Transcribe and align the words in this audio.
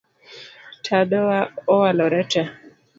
Tadowa 0.85 1.39
owalore 1.73 2.21
tee 2.31 2.47